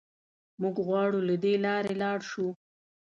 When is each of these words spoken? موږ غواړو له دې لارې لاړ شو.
موږ 0.61 0.75
غواړو 0.87 1.19
له 1.27 1.35
دې 1.43 1.53
لارې 1.65 1.93
لاړ 2.03 2.19
شو. 2.29 2.47